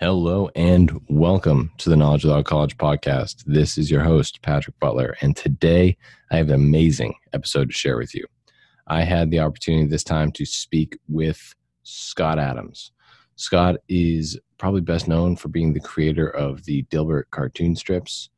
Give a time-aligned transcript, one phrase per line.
[0.00, 3.42] Hello and welcome to the Knowledge Without College podcast.
[3.46, 5.96] This is your host, Patrick Butler, and today
[6.30, 8.24] I have an amazing episode to share with you.
[8.86, 12.92] I had the opportunity this time to speak with Scott Adams.
[13.34, 18.30] Scott is probably best known for being the creator of the Dilbert cartoon strips,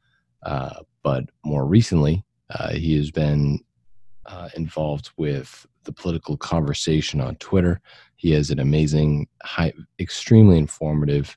[0.45, 3.61] uh, but more recently, uh, he has been
[4.25, 7.83] uh, involved with the political conversation on Twitter.
[8.17, 11.37] He has an amazing, high, extremely informative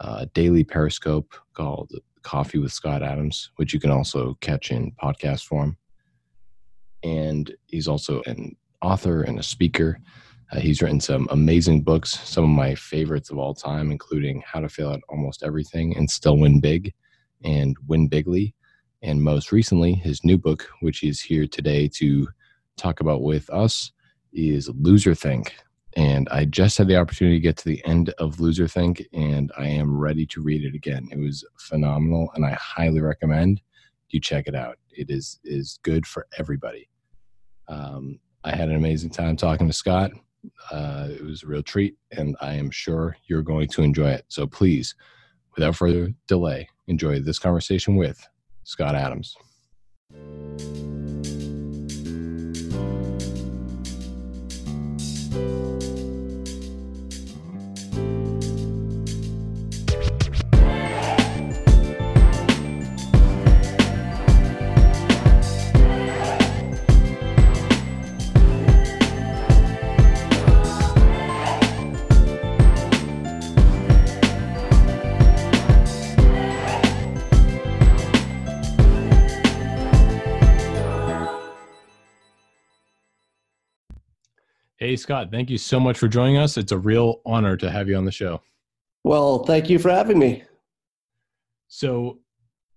[0.00, 5.44] uh, daily Periscope called Coffee with Scott Adams, which you can also catch in podcast
[5.44, 5.76] form.
[7.02, 9.98] And he's also an author and a speaker.
[10.52, 14.60] Uh, he's written some amazing books, some of my favorites of all time, including How
[14.60, 16.92] to Fail at Almost Everything and Still Win Big
[17.44, 18.54] and Win Bigly.
[19.02, 22.28] And most recently, his new book, which he's here today to
[22.76, 23.92] talk about with us,
[24.32, 25.50] is Loserthink
[25.96, 29.50] and I just had the opportunity to get to the end of Loser Think, and
[29.58, 31.08] I am ready to read it again.
[31.10, 33.60] It was phenomenal, and I highly recommend
[34.10, 34.76] you check it out.
[34.90, 36.88] It is is good for everybody.
[37.68, 40.10] Um, I had an amazing time talking to Scott.
[40.70, 44.24] Uh, it was a real treat, and I am sure you're going to enjoy it.
[44.28, 44.94] So please,
[45.56, 48.26] without further delay, enjoy this conversation with
[48.64, 49.36] Scott Adams.
[84.90, 86.56] Hey, Scott, thank you so much for joining us.
[86.56, 88.42] It's a real honor to have you on the show.
[89.04, 90.42] Well, thank you for having me.
[91.68, 92.18] So,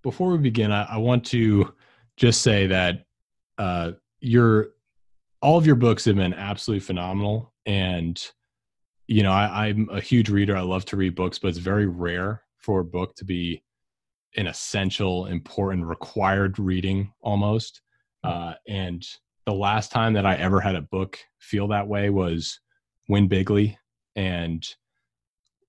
[0.03, 1.73] before we begin, I, I want to
[2.15, 3.05] just say that
[3.57, 4.73] uh, your
[5.41, 8.23] all of your books have been absolutely phenomenal, and
[9.07, 10.55] you know I, I'm a huge reader.
[10.55, 13.63] I love to read books, but it's very rare for a book to be
[14.37, 17.81] an essential, important, required reading almost.
[18.23, 19.03] Uh, and
[19.45, 22.59] the last time that I ever had a book feel that way was
[23.09, 23.77] Win Bigly.
[24.15, 24.65] And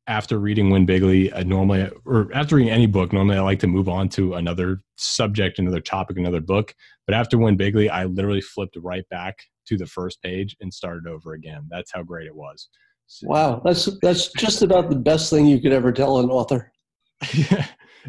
[0.06, 3.66] after reading Win Bigly, I normally, or after reading any book, normally I like to
[3.66, 6.74] move on to another subject, another topic, another book.
[7.06, 11.06] But after Win Bigly, I literally flipped right back to the first page and started
[11.08, 11.66] over again.
[11.70, 12.68] That's how great it was.
[13.06, 16.72] So, wow, that's that's just about the best thing you could ever tell an author.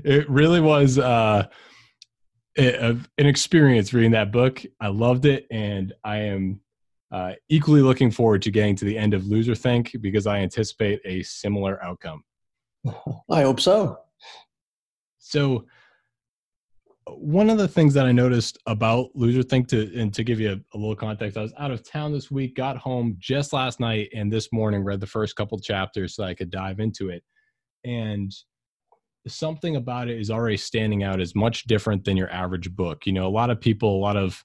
[0.04, 0.98] it really was.
[0.98, 1.48] Uh,
[2.58, 4.64] an experience reading that book.
[4.80, 6.62] I loved it, and I am
[7.12, 11.02] uh, equally looking forward to getting to the end of Loser Think because I anticipate
[11.06, 12.24] a similar outcome.
[13.30, 14.00] I hope so.
[15.18, 15.66] So,
[17.08, 20.76] one of the things that I noticed about Loserthink, to and to give you a,
[20.76, 24.10] a, little context, I was out of town this week, got home just last night,
[24.16, 27.24] and this morning read the first couple chapters so I could dive into it.
[27.84, 28.34] And
[29.28, 33.06] something about it is already standing out as much different than your average book.
[33.06, 34.44] You know, a lot of people, a lot of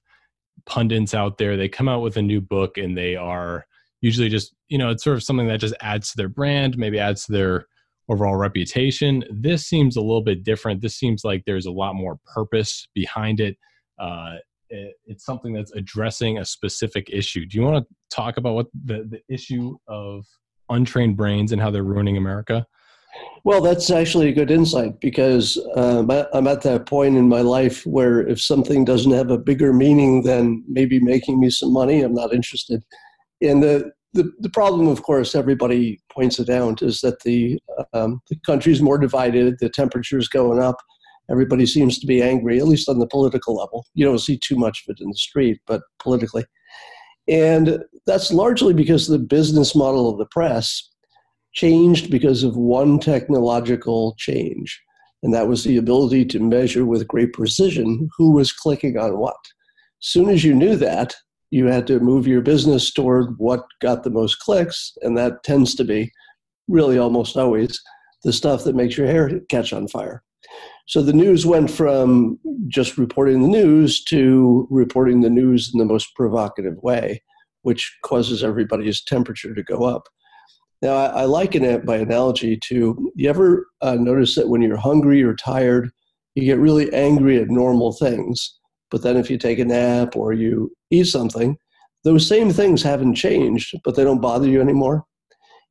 [0.65, 3.65] pundits out there, they come out with a new book and they are
[4.01, 6.99] usually just, you know, it's sort of something that just adds to their brand, maybe
[6.99, 7.65] adds to their
[8.09, 9.23] overall reputation.
[9.31, 10.81] This seems a little bit different.
[10.81, 13.57] This seems like there's a lot more purpose behind it.
[13.99, 14.35] Uh,
[14.69, 17.45] it it's something that's addressing a specific issue.
[17.45, 20.25] Do you want to talk about what the, the issue of
[20.69, 22.65] untrained brains and how they're ruining America?
[23.43, 27.85] Well, that's actually a good insight because um, I'm at that point in my life
[27.85, 32.13] where if something doesn't have a bigger meaning than maybe making me some money, I'm
[32.13, 32.83] not interested.
[33.41, 37.59] And the the, the problem, of course, everybody points it out, is that the
[37.93, 39.57] um, the country's more divided.
[39.59, 40.77] The temperature's going up.
[41.29, 43.85] Everybody seems to be angry, at least on the political level.
[43.93, 46.43] You don't see too much of it in the street, but politically,
[47.27, 50.90] and that's largely because the business model of the press
[51.53, 54.81] changed because of one technological change,
[55.23, 59.35] and that was the ability to measure with great precision who was clicking on what.
[60.01, 61.15] As soon as you knew that,
[61.51, 65.75] you had to move your business toward what got the most clicks, and that tends
[65.75, 66.11] to be
[66.67, 67.79] really almost always
[68.23, 70.23] the stuff that makes your hair catch on fire.
[70.87, 75.85] So the news went from just reporting the news to reporting the news in the
[75.85, 77.21] most provocative way,
[77.61, 80.07] which causes everybody's temperature to go up.
[80.81, 84.77] Now, I, I liken it by analogy to you ever uh, notice that when you're
[84.77, 85.91] hungry or tired,
[86.35, 88.57] you get really angry at normal things.
[88.89, 91.57] But then if you take a nap or you eat something,
[92.03, 95.05] those same things haven't changed, but they don't bother you anymore.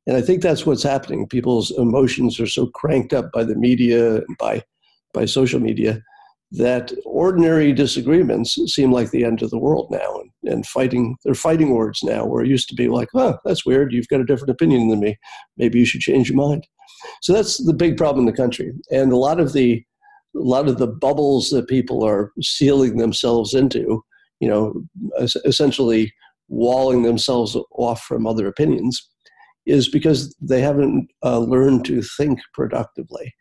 [0.07, 1.27] And I think that's what's happening.
[1.27, 4.63] People's emotions are so cranked up by the media and by,
[5.13, 6.01] by social media
[6.51, 10.19] that ordinary disagreements seem like the end of the world now.
[10.19, 13.65] And, and fighting, they're fighting words now, where it used to be like, oh, that's
[13.65, 13.93] weird.
[13.93, 15.17] You've got a different opinion than me.
[15.57, 16.67] Maybe you should change your mind.
[17.21, 18.71] So that's the big problem in the country.
[18.91, 19.83] And a lot of the,
[20.35, 24.03] a lot of the bubbles that people are sealing themselves into,
[24.39, 24.83] you know,
[25.45, 26.13] essentially
[26.47, 29.07] walling themselves off from other opinions,
[29.65, 33.33] is because they haven't uh, learned to think productively.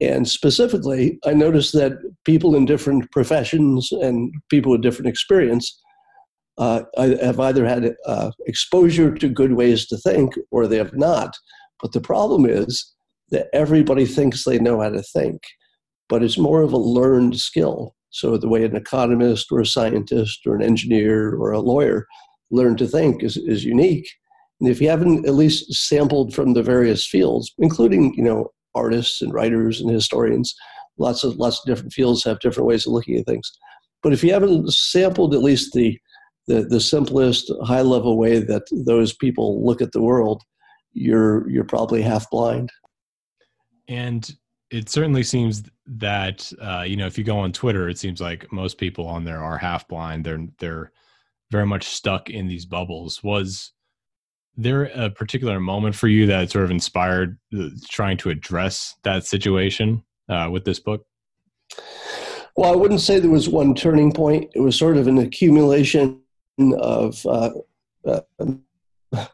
[0.00, 1.92] And specifically, I noticed that
[2.24, 5.78] people in different professions and people with different experience
[6.60, 11.34] uh, have either had uh, exposure to good ways to think or they have not.
[11.82, 12.94] But the problem is
[13.30, 15.40] that everybody thinks they know how to think,
[16.08, 17.94] but it's more of a learned skill.
[18.10, 22.06] So, the way an economist or a scientist or an engineer or a lawyer
[22.50, 24.08] learn to think is, is unique.
[24.60, 29.22] And if you haven't at least sampled from the various fields, including, you know, artists
[29.22, 30.54] and writers and historians.
[30.98, 33.50] Lots of lots of different fields have different ways of looking at things.
[34.02, 35.98] But if you haven't sampled at least the
[36.50, 40.42] the, the simplest high level way that those people look at the world,
[40.92, 42.70] you're you're probably half blind.
[43.86, 44.28] And
[44.70, 48.50] it certainly seems that uh, you know if you go on Twitter, it seems like
[48.52, 50.24] most people on there are half blind.
[50.24, 50.90] They're they're
[51.52, 53.22] very much stuck in these bubbles.
[53.22, 53.72] Was
[54.56, 57.38] there a particular moment for you that sort of inspired
[57.88, 61.06] trying to address that situation uh, with this book?
[62.56, 64.50] Well, I wouldn't say there was one turning point.
[64.54, 66.19] It was sort of an accumulation
[66.74, 67.50] of uh,
[68.06, 68.20] uh,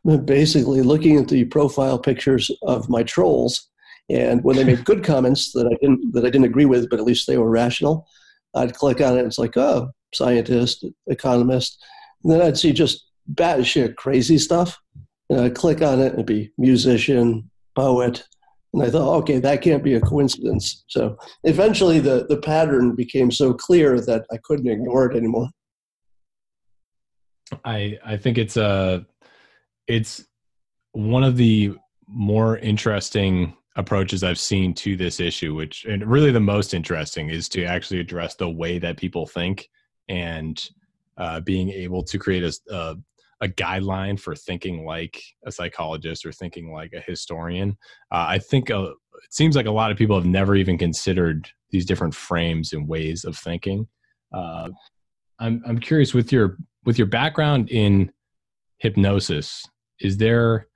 [0.24, 3.68] basically looking at the profile pictures of my trolls,
[4.08, 6.98] and when they made good comments that I didn't that I didn't agree with, but
[6.98, 8.06] at least they were rational,
[8.54, 9.20] I'd click on it.
[9.20, 11.82] And it's like, oh, scientist, economist,
[12.22, 14.78] and then I'd see just batshit crazy stuff
[15.30, 18.24] and I'd click on it and it'd be musician, poet.
[18.72, 20.84] And I thought, okay, that can't be a coincidence.
[20.88, 25.48] So eventually the, the pattern became so clear that I couldn't ignore it anymore.
[27.64, 29.00] I I think it's a uh,
[29.86, 30.24] it's
[30.92, 31.74] one of the
[32.08, 37.48] more interesting approaches I've seen to this issue, which and really the most interesting is
[37.50, 39.68] to actually address the way that people think
[40.08, 40.68] and
[41.18, 42.96] uh, being able to create a, a,
[43.42, 47.76] a guideline for thinking like a psychologist or thinking like a historian.
[48.10, 48.90] Uh, I think uh,
[49.22, 52.88] it seems like a lot of people have never even considered these different frames and
[52.88, 53.86] ways of thinking.
[54.32, 54.70] Uh,
[55.38, 58.12] I'm I'm curious with your with your background in
[58.78, 59.66] hypnosis.
[60.00, 60.68] Is there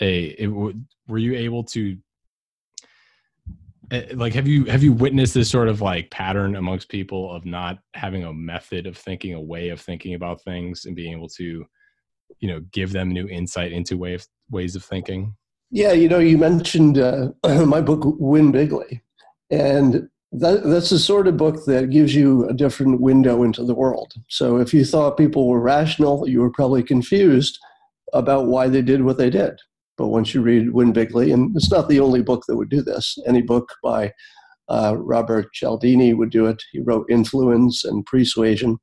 [0.00, 0.48] a it,
[1.08, 1.96] were you able to
[3.90, 7.44] eh, like have you have you witnessed this sort of like pattern amongst people of
[7.44, 11.28] not having a method of thinking a way of thinking about things and being able
[11.28, 11.64] to
[12.40, 15.34] you know give them new insight into way of, ways of thinking
[15.70, 17.28] yeah you know you mentioned uh,
[17.66, 19.02] my book win bigly
[19.50, 23.74] and that, that's the sort of book that gives you a different window into the
[23.74, 24.14] world.
[24.28, 27.58] So if you thought people were rational you were probably confused
[28.12, 29.58] about why they did what they did.
[29.98, 32.82] But once you read win bigly and it's not the only book that would do
[32.82, 33.18] this.
[33.26, 34.12] Any book by
[34.68, 36.62] uh, robert cialdini would do it.
[36.72, 38.78] He wrote influence and persuasion.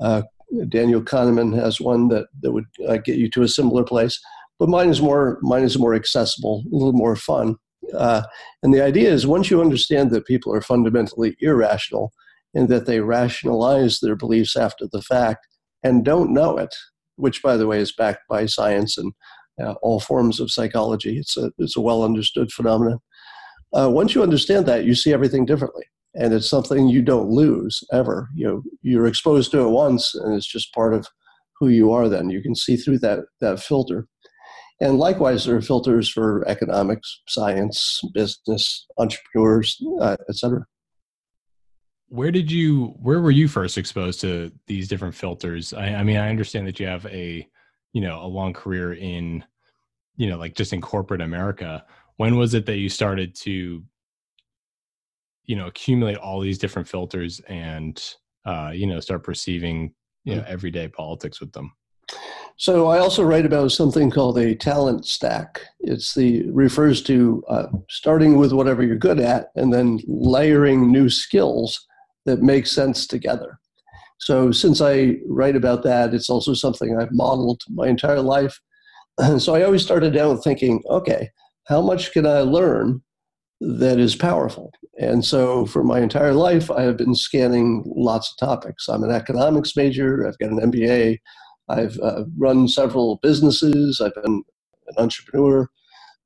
[0.00, 0.22] Uh,
[0.68, 4.18] Daniel Kahneman has one that, that would uh, get you to a similar place.
[4.58, 7.56] But mine is more mine is more accessible, a little more fun.
[7.94, 8.22] Uh,
[8.62, 12.12] and the idea is once you understand that people are fundamentally irrational
[12.54, 15.46] and that they rationalize their beliefs after the fact
[15.82, 16.74] and don't know it,
[17.16, 19.12] which by the way is backed by science and
[19.62, 21.18] uh, all forms of psychology.
[21.18, 22.98] It's a it's a well understood phenomenon.
[23.72, 27.82] Uh, once you understand that, you see everything differently and it's something you don't lose
[27.92, 28.28] ever.
[28.34, 31.06] You know, you're exposed to it once, and it's just part of
[31.58, 32.08] who you are.
[32.08, 34.06] Then you can see through that that filter.
[34.80, 40.64] And likewise, there are filters for economics, science, business, entrepreneurs, uh, etc.
[42.08, 42.94] Where did you?
[43.00, 45.72] Where were you first exposed to these different filters?
[45.72, 47.46] I, I mean, I understand that you have a,
[47.92, 49.44] you know, a long career in,
[50.16, 51.84] you know, like just in corporate America.
[52.16, 53.84] When was it that you started to
[55.50, 58.00] you know accumulate all these different filters and
[58.44, 61.72] uh, you know start perceiving you know everyday politics with them
[62.56, 67.66] so i also write about something called a talent stack it's the refers to uh,
[67.88, 71.86] starting with whatever you're good at and then layering new skills
[72.26, 73.58] that make sense together
[74.18, 78.60] so since i write about that it's also something i've modeled my entire life
[79.18, 81.30] And so i always started out thinking okay
[81.68, 83.02] how much can i learn
[83.60, 84.72] that is powerful.
[84.98, 88.88] And so for my entire life, I have been scanning lots of topics.
[88.88, 91.18] I'm an economics major, I've got an MBA,
[91.70, 94.42] I've uh, run several businesses, I've been
[94.88, 95.68] an entrepreneur.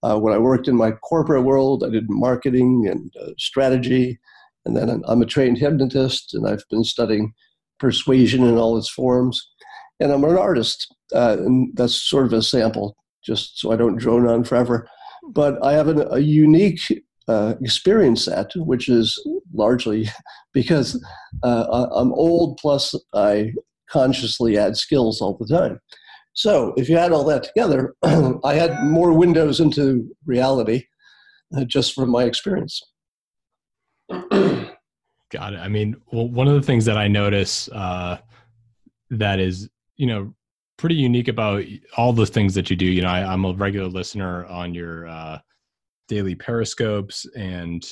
[0.02, 4.18] Uh, when I worked in my corporate world, I did marketing and uh, strategy.
[4.64, 7.34] And then I'm a trained hypnotist, and I've been studying
[7.78, 9.46] persuasion in all its forms.
[10.00, 13.96] And I'm an artist, uh, and that's sort of a sample, just so I don't
[13.96, 14.88] drone on forever.
[15.30, 16.80] But I have an, a unique
[17.28, 19.18] uh, experience set, which is
[19.52, 20.08] largely
[20.52, 21.02] because
[21.42, 23.52] uh, I'm old, plus I
[23.90, 25.80] consciously add skills all the time.
[26.32, 30.84] So if you add all that together, I had more windows into reality
[31.56, 32.82] uh, just from my experience.
[34.10, 35.58] Got it.
[35.58, 38.18] I mean, well, one of the things that I notice uh,
[39.10, 40.34] that is, you know,
[40.76, 41.62] pretty unique about
[41.96, 42.86] all the things that you do.
[42.86, 45.38] You know, I, am a regular listener on your uh,
[46.08, 47.84] daily periscopes, and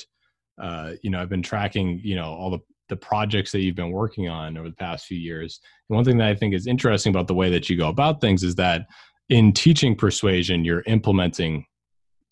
[0.61, 2.59] uh, you know, I've been tracking, you know, all the
[2.89, 5.59] the projects that you've been working on over the past few years.
[5.89, 8.21] And one thing that I think is interesting about the way that you go about
[8.21, 8.87] things is that
[9.29, 11.65] in teaching persuasion, you're implementing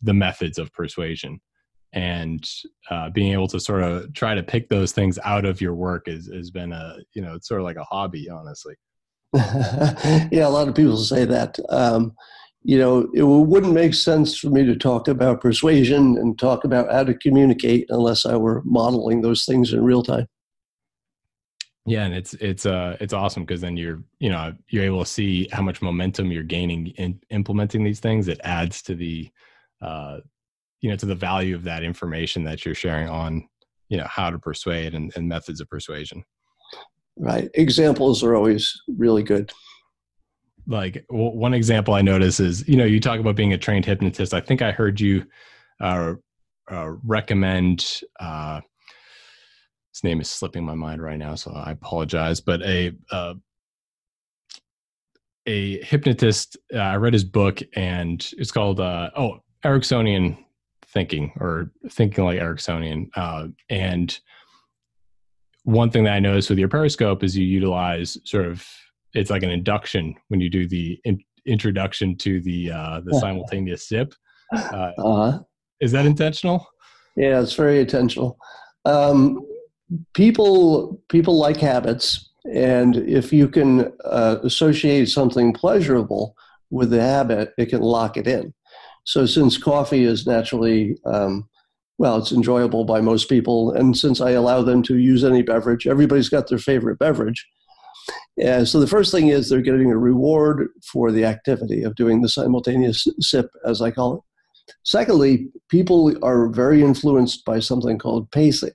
[0.02, 1.40] the methods of persuasion.
[1.94, 2.48] And
[2.90, 6.08] uh, being able to sort of try to pick those things out of your work
[6.08, 8.76] is, has been a you know it's sort of like a hobby honestly.
[10.32, 11.58] Yeah a lot of people say that.
[11.70, 12.14] Um,
[12.64, 16.92] you know it wouldn't make sense for me to talk about persuasion and talk about
[16.92, 20.28] how to communicate unless i were modeling those things in real time
[21.86, 25.10] yeah and it's it's uh it's awesome because then you're you know you're able to
[25.10, 28.28] see how much momentum you're gaining in implementing these things.
[28.28, 29.30] It adds to the
[29.82, 30.18] uh
[30.82, 33.48] you know to the value of that information that you're sharing on
[33.90, 36.24] you know how to persuade and, and methods of persuasion.
[37.18, 37.50] Right.
[37.56, 39.52] Examples are always really good.
[40.68, 43.86] Like w- one example i notice is you know you talk about being a trained
[43.86, 44.34] hypnotist.
[44.34, 45.26] I think i heard you
[45.80, 46.14] uh,
[46.72, 48.62] uh, recommend uh,
[49.94, 52.40] his name is slipping my mind right now, so I apologize.
[52.40, 53.34] But a uh,
[55.48, 56.58] a hypnotist.
[56.74, 60.38] Uh, I read his book, and it's called uh, oh Ericksonian
[60.88, 63.10] thinking or thinking like Ericksonian.
[63.16, 64.18] Uh, and
[65.64, 68.66] one thing that I noticed with your Periscope is you utilize sort of
[69.14, 73.88] it's like an induction when you do the in, introduction to the uh, the simultaneous
[73.88, 74.14] sip.
[74.54, 75.40] Uh, uh-huh.
[75.80, 76.68] Is that intentional?
[77.16, 78.38] Yeah, it's very intentional.
[78.86, 79.46] Um,
[80.14, 86.36] people people like habits, and if you can uh, associate something pleasurable
[86.70, 88.54] with the habit, it can lock it in.
[89.04, 91.50] So since coffee is naturally um,
[92.02, 95.86] well, it's enjoyable by most people, and since I allow them to use any beverage,
[95.86, 97.48] everybody's got their favorite beverage.
[98.42, 102.22] And so the first thing is they're getting a reward for the activity of doing
[102.22, 104.22] the simultaneous sip, as I call it.
[104.84, 108.72] Secondly, people are very influenced by something called pacing.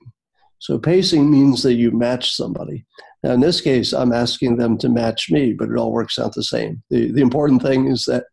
[0.59, 2.85] So pacing means that you match somebody.
[3.23, 6.33] Now, in this case, I'm asking them to match me, but it all works out
[6.33, 6.83] the same.
[6.89, 8.25] The, the important thing is that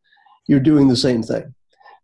[0.47, 1.55] you're doing the same thing.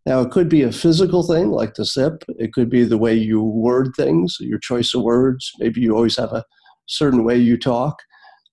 [0.06, 3.14] Now, it could be a physical thing like the sip, it could be the way
[3.14, 5.52] you word things, your choice of words.
[5.58, 6.44] Maybe you always have a
[6.86, 7.98] certain way you talk.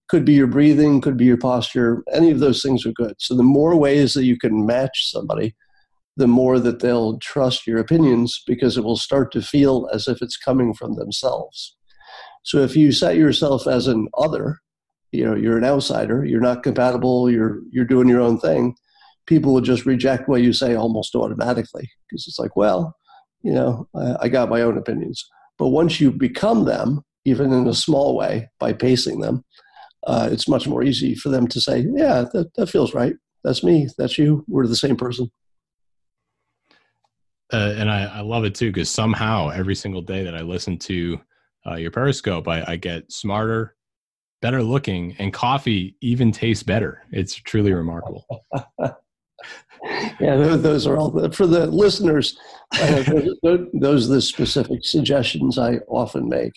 [0.10, 2.04] Could be your breathing, could be your posture.
[2.14, 3.16] Any of those things are good.
[3.18, 5.56] So, the more ways that you can match somebody,
[6.18, 10.22] the more that they'll trust your opinions because it will start to feel as if
[10.22, 11.76] it's coming from themselves.
[12.44, 14.60] So if you set yourself as an other,
[15.12, 18.76] you know, you're an outsider, you're not compatible, you're you're doing your own thing,
[19.28, 22.96] people will just reject what you say almost automatically because it's like, well,
[23.44, 25.24] you know, I, I got my own opinions.
[25.60, 29.44] But once you become them, even in a small way, by pacing them,
[30.08, 33.16] uh, it's much more easy for them to say, yeah, that, that feels right.
[33.44, 33.88] That's me.
[33.98, 34.44] That's you.
[34.48, 35.30] We're the same person
[37.54, 40.78] uh, and I, I, love it too because somehow every single day that I listen
[40.80, 41.20] to
[41.66, 43.76] uh, your Periscope, I, I, get smarter,
[44.42, 47.04] better looking, and coffee even tastes better.
[47.12, 48.26] It's truly remarkable.
[50.20, 52.38] yeah, those are all for the listeners.
[52.80, 53.04] Uh,
[53.44, 56.54] those, those are the specific suggestions I often make,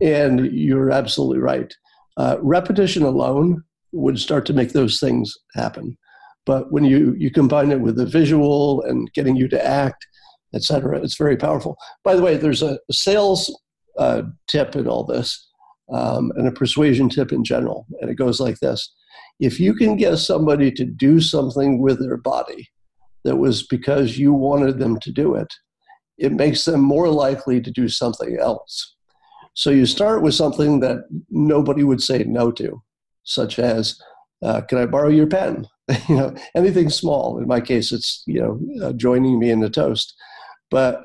[0.00, 1.72] and you're absolutely right.
[2.16, 5.96] Uh, repetition alone would start to make those things happen.
[6.44, 10.06] But when you, you combine it with the visual and getting you to act,
[10.54, 11.00] etc.
[11.02, 11.76] It's very powerful.
[12.04, 13.50] By the way, there's a sales
[13.98, 15.48] uh, tip in all this
[15.92, 18.92] um, and a persuasion tip in general, and it goes like this:
[19.40, 22.68] If you can get somebody to do something with their body
[23.24, 25.52] that was because you wanted them to do it,
[26.18, 28.94] it makes them more likely to do something else.
[29.54, 32.82] So you start with something that nobody would say no to,
[33.24, 34.00] such as,
[34.42, 35.66] uh, "Can I borrow your pen?"
[36.08, 37.38] you know, anything small.
[37.38, 40.14] In my case, it's you know uh, joining me in the toast.
[40.72, 41.04] But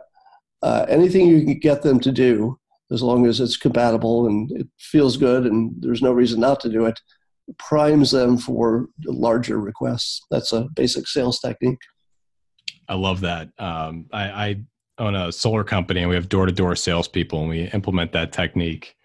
[0.64, 2.58] uh, anything you can get them to do,
[2.90, 6.70] as long as it's compatible and it feels good and there's no reason not to
[6.70, 6.98] do it,
[7.60, 10.22] primes them for larger requests.
[10.32, 11.82] That's a basic sales technique.
[12.88, 13.50] I love that.
[13.60, 14.56] Um, I, I,
[15.00, 18.32] own a solar company and we have door to door salespeople and we implement that
[18.32, 18.96] technique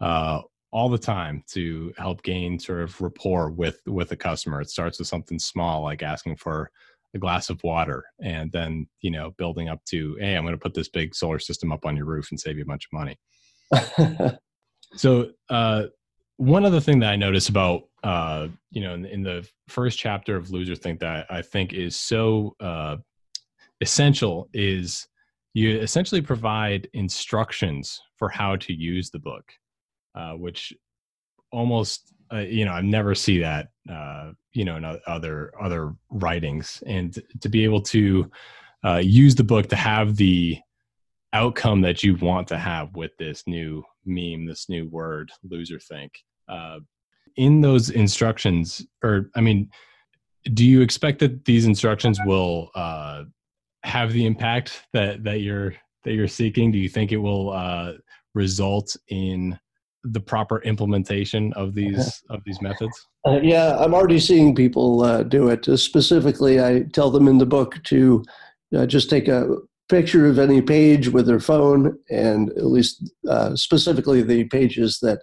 [0.00, 0.40] uh,
[0.72, 4.62] all the time to help gain sort of rapport with with a customer.
[4.62, 6.70] It starts with something small like asking for
[7.14, 10.58] a glass of water and then you know building up to hey i'm going to
[10.58, 12.92] put this big solar system up on your roof and save you a bunch of
[12.92, 14.38] money.
[14.96, 15.84] So uh,
[16.36, 20.36] one other thing that i noticed about uh, you know in, in, the first chapter
[20.36, 22.96] of loser think that i think is so uh,
[23.80, 25.06] essential is
[25.54, 29.44] you essentially provide instructions for how to use the book
[30.16, 30.72] uh, which
[31.52, 36.82] almost uh, you know i never see that uh, you know in other other writings.
[36.86, 38.30] And to be able to
[38.84, 40.58] uh, use the book to have the
[41.32, 46.12] outcome that you want to have with this new meme this new word loser think
[46.48, 46.78] uh,
[47.36, 49.68] in those instructions or i mean
[50.52, 53.24] do you expect that these instructions will uh,
[53.82, 56.70] have the impact that that you're that you're seeking?
[56.70, 57.92] Do you think it will uh,
[58.34, 59.58] result in
[60.04, 63.08] the proper implementation of these of these methods?
[63.26, 65.68] Uh, yeah, I'm already seeing people uh, do it.
[65.68, 68.24] Uh, specifically, I tell them in the book to
[68.76, 69.56] uh, just take a
[69.88, 75.20] picture of any page with their phone, and at least uh, specifically the pages that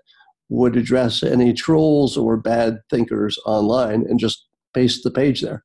[0.50, 5.62] would address any trolls or bad thinkers online, and just paste the page there.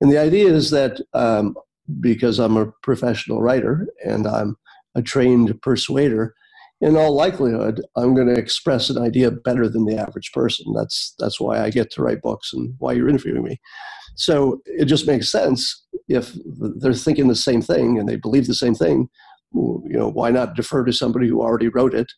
[0.00, 1.56] And the idea is that um,
[2.00, 4.56] because I'm a professional writer and I'm
[4.94, 6.34] a trained persuader
[6.80, 10.72] in all likelihood, I'm going to express an idea better than the average person.
[10.74, 13.60] That's that's why I get to write books and why you're interviewing me.
[14.14, 16.36] So it just makes sense if
[16.78, 19.08] they're thinking the same thing and they believe the same thing.
[19.54, 22.10] You know, why not defer to somebody who already wrote it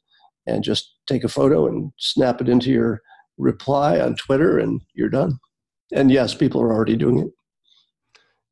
[0.46, 3.00] and just take a photo and snap it into your
[3.36, 5.38] reply on Twitter and you're done.
[5.92, 7.28] And yes, people are already doing it.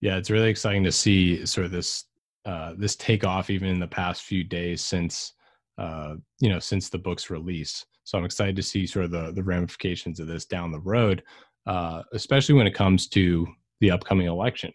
[0.00, 2.04] Yeah, it's really exciting to see sort of this
[2.44, 5.32] uh, this take off even in the past few days since
[5.78, 7.84] uh, you know since the book's release.
[8.04, 11.22] So I'm excited to see sort of the the ramifications of this down the road,
[11.66, 13.46] uh, especially when it comes to
[13.80, 14.72] the upcoming election.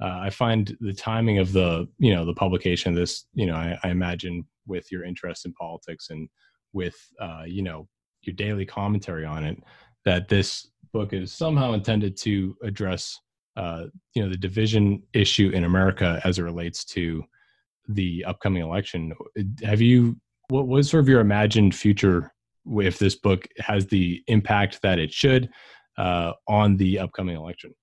[0.00, 3.54] Uh, I find the timing of the you know the publication of this you know
[3.54, 6.28] I, I imagine with your interest in politics and
[6.72, 7.88] with uh, you know
[8.22, 9.58] your daily commentary on it
[10.04, 13.18] that this book is somehow intended to address
[13.56, 13.84] uh,
[14.14, 17.24] you know the division issue in America as it relates to
[17.88, 19.12] the upcoming election.
[19.64, 20.16] Have you
[20.48, 22.32] what was sort of your imagined future
[22.80, 25.48] if this book has the impact that it should
[25.96, 27.74] uh, on the upcoming election?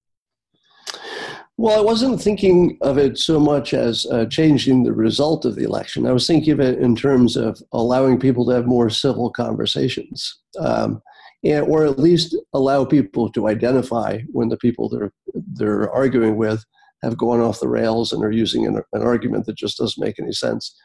[1.58, 5.64] Well, I wasn't thinking of it so much as uh, changing the result of the
[5.64, 6.06] election.
[6.06, 10.42] I was thinking of it in terms of allowing people to have more civil conversations,
[10.60, 11.02] um,
[11.44, 15.14] and, or at least allow people to identify when the people they're
[15.54, 16.64] they're arguing with
[17.04, 20.20] have gone off the rails and are using an, an argument that just doesn't make
[20.20, 20.76] any sense.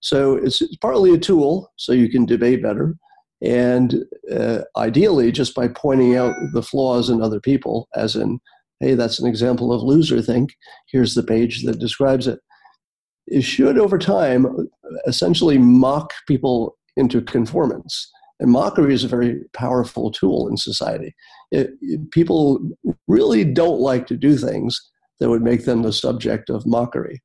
[0.00, 2.94] So it's, it's partly a tool so you can debate better.
[3.40, 8.40] And uh, ideally, just by pointing out the flaws in other people, as in,
[8.80, 10.50] hey, that's an example of loser think,
[10.90, 12.40] here's the page that describes it,
[13.26, 14.68] it should over time
[15.06, 18.10] essentially mock people into conformance.
[18.40, 21.14] And mockery is a very powerful tool in society.
[21.50, 22.60] It, it, people
[23.08, 24.80] really don't like to do things
[25.20, 27.20] that would make them the subject of mockery.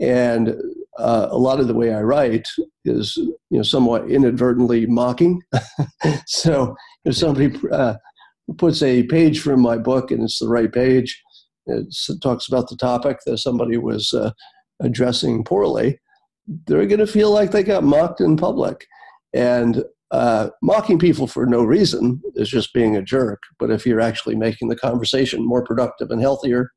[0.00, 0.56] And
[0.98, 2.48] uh, a lot of the way I write
[2.84, 5.42] is, you know, somewhat inadvertently mocking.
[6.26, 7.94] so if somebody uh,
[8.56, 11.22] puts a page from my book and it's the right page,
[11.66, 14.32] it talks about the topic that somebody was uh,
[14.80, 15.98] addressing poorly,
[16.66, 18.86] they're going to feel like they got mocked in public.
[19.34, 23.40] And uh, mocking people for no reason is just being a jerk.
[23.58, 26.70] But if you're actually making the conversation more productive and healthier,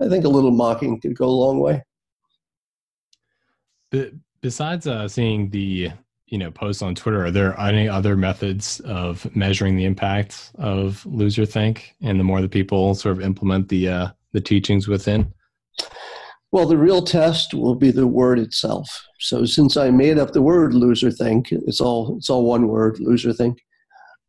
[0.00, 1.82] I think a little mocking could go a long way
[4.40, 5.90] besides uh, seeing the
[6.26, 11.04] you know posts on Twitter, are there any other methods of measuring the impact of
[11.06, 11.94] loser think?
[12.02, 15.32] And the more the people sort of implement the uh, the teachings within.
[16.50, 18.88] Well, the real test will be the word itself.
[19.20, 22.98] So since I made up the word loser think, it's all it's all one word,
[23.00, 23.58] loser think.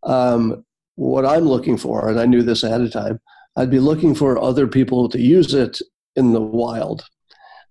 [0.03, 3.19] Um, what I'm looking for, and I knew this ahead of time,
[3.55, 5.81] I'd be looking for other people to use it
[6.15, 7.05] in the wild.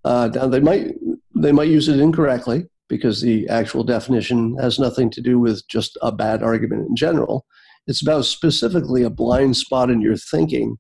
[0.04, 0.94] Uh, now they might
[1.42, 5.96] they might use it incorrectly because the actual definition has nothing to do with just
[6.02, 7.44] a bad argument in general.
[7.86, 10.76] It's about specifically a blind spot in your thinking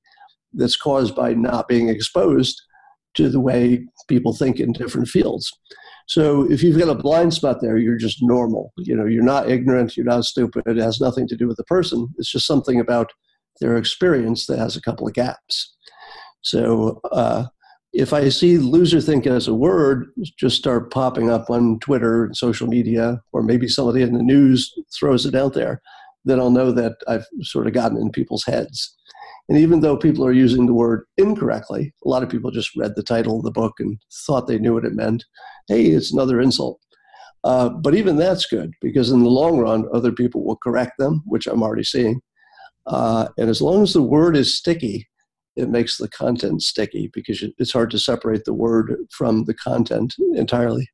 [0.52, 2.60] that's caused by not being exposed
[3.14, 5.50] to the way people think in different fields.
[6.06, 8.72] So if you've got a blind spot there, you're just normal.
[8.78, 10.62] You know, you're not ignorant, you're not stupid.
[10.66, 12.08] It has nothing to do with the person.
[12.16, 13.10] It's just something about
[13.60, 15.76] their experience that has a couple of gaps.
[16.40, 17.46] So uh,
[17.98, 20.06] if I see loser think as a word
[20.38, 24.72] just start popping up on Twitter and social media, or maybe somebody in the news
[24.96, 25.82] throws it out there,
[26.24, 28.96] then I'll know that I've sort of gotten in people's heads.
[29.48, 32.92] And even though people are using the word incorrectly, a lot of people just read
[32.94, 35.24] the title of the book and thought they knew what it meant.
[35.66, 36.78] Hey, it's another insult.
[37.42, 41.24] Uh, but even that's good because in the long run, other people will correct them,
[41.26, 42.20] which I'm already seeing.
[42.86, 45.08] Uh, and as long as the word is sticky,
[45.58, 50.14] it makes the content sticky because it's hard to separate the word from the content
[50.34, 50.88] entirely.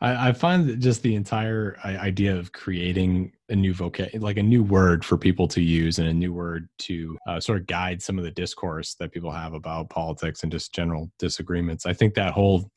[0.00, 4.42] I, I find that just the entire idea of creating a new vocab, like a
[4.42, 8.00] new word for people to use and a new word to uh, sort of guide
[8.00, 11.84] some of the discourse that people have about politics and just general disagreements.
[11.84, 12.70] I think that whole,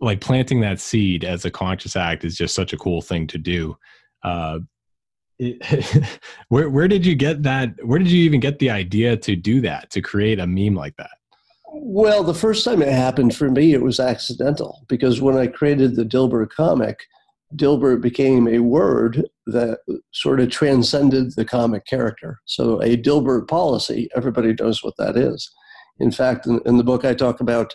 [0.00, 3.38] like planting that seed as a conscious act is just such a cool thing to
[3.38, 3.76] do.
[4.24, 4.60] Uh,
[6.48, 7.74] where where did you get that?
[7.84, 9.90] Where did you even get the idea to do that?
[9.90, 11.10] To create a meme like that?
[11.74, 15.96] Well, the first time it happened for me, it was accidental because when I created
[15.96, 17.04] the Dilbert comic,
[17.56, 19.78] Dilbert became a word that
[20.12, 22.40] sort of transcended the comic character.
[22.44, 25.50] So, a Dilbert policy, everybody knows what that is.
[25.98, 27.74] In fact, in, in, the book, I talk about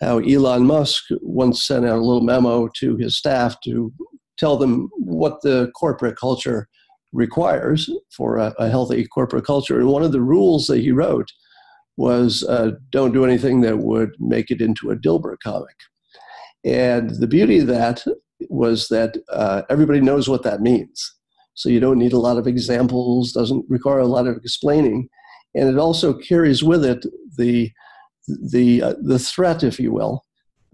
[0.00, 3.92] how Elon Musk once sent out a little memo to his staff to
[4.38, 6.68] tell them what the corporate culture
[7.14, 9.78] requires for a, a healthy corporate culture.
[9.78, 11.32] And one of the rules that he wrote
[11.96, 15.76] was uh, don't do anything that would make it into a Dilbert comic.
[16.64, 18.04] And the beauty of that
[18.50, 21.14] was that uh, everybody knows what that means.
[21.54, 25.08] So you don't need a lot of examples, doesn't require a lot of explaining.
[25.54, 27.06] And it also carries with it
[27.38, 27.70] the,
[28.26, 30.24] the, uh, the threat, if you will,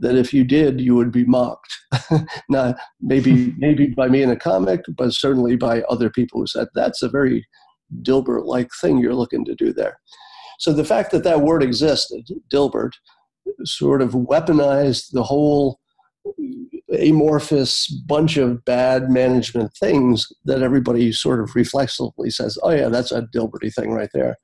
[0.00, 1.72] that if you did, you would be mocked.
[2.48, 6.68] Not maybe maybe by me in a comic, but certainly by other people who said
[6.74, 7.46] that's a very
[8.02, 9.98] Dilbert-like thing you're looking to do there.
[10.58, 12.92] So the fact that that word existed, Dilbert,
[13.64, 15.80] sort of weaponized the whole
[16.98, 23.12] amorphous bunch of bad management things that everybody sort of reflexively says, oh, yeah, that's
[23.12, 24.36] a Dilberty thing right there.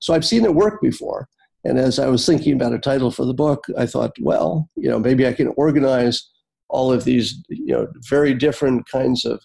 [0.00, 1.28] So I've seen it work before.
[1.64, 4.88] And as I was thinking about a title for the book, I thought, well, you
[4.88, 6.30] know, maybe I can organize
[6.70, 9.40] all of these, you know, very different kinds of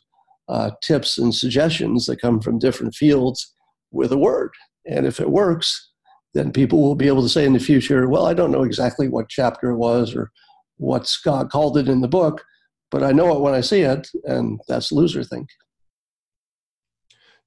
[0.47, 3.54] uh, tips and suggestions that come from different fields
[3.91, 4.52] with a word.
[4.86, 5.91] And if it works,
[6.34, 9.08] then people will be able to say in the future, well, I don't know exactly
[9.08, 10.32] what chapter it was or
[10.78, 12.43] what Scott called it in the book,
[12.91, 15.47] but I know it when I see it, and that's loser think.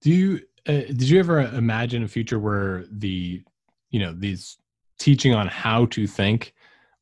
[0.00, 3.42] Do you uh, did you ever imagine a future where the
[3.90, 4.58] you know these
[4.98, 6.54] teaching on how to think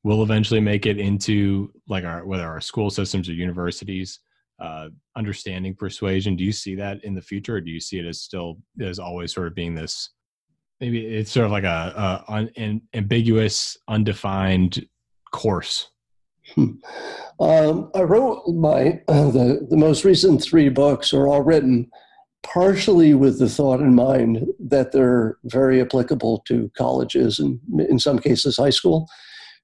[0.03, 4.21] will eventually make it into like our whether our school systems or universities
[4.61, 8.07] uh, understanding persuasion do you see that in the future or do you see it
[8.07, 10.11] as still as always sort of being this
[10.81, 14.87] maybe it's sort of like a, a un, an ambiguous, undefined
[15.33, 15.91] course.
[16.55, 16.73] Hmm.
[17.41, 21.91] Um, I wrote my uh, the the most recent three books are all written
[22.45, 28.19] partially with the thought in mind that they're very applicable to colleges and in some
[28.19, 29.09] cases high school,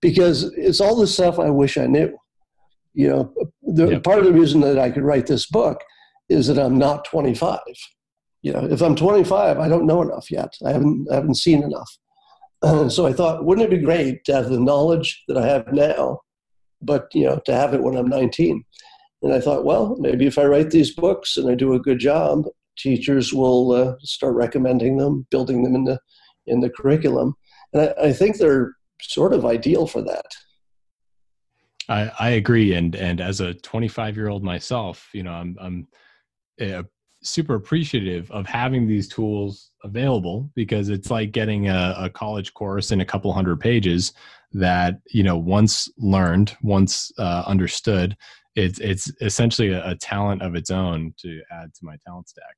[0.00, 2.16] because it's all the stuff I wish I knew.
[2.94, 4.02] You know, the yep.
[4.02, 5.80] part of the reason that I could write this book
[6.28, 7.60] is that I'm not 25
[8.42, 10.54] you know, if I'm 25, I don't know enough yet.
[10.64, 11.90] I haven't, I haven't seen enough.
[12.62, 15.72] Uh, so I thought, wouldn't it be great to have the knowledge that I have
[15.72, 16.20] now,
[16.80, 18.64] but you know, to have it when I'm 19?
[19.22, 21.98] And I thought, well, maybe if I write these books and I do a good
[21.98, 22.44] job,
[22.80, 25.98] teachers will uh, start recommending them, building them in the
[26.46, 27.34] in the curriculum.
[27.72, 30.26] And I, I think they're sort of ideal for that.
[31.88, 35.88] I, I agree, and and as a 25 year old myself, you know, I'm I'm
[36.60, 36.82] uh,
[37.22, 42.92] super appreciative of having these tools available because it's like getting a, a, college course
[42.92, 44.12] in a couple hundred pages
[44.52, 48.16] that you know once learned once uh, understood
[48.56, 52.56] it's it's essentially a, a, talent of its own to add to my talent stack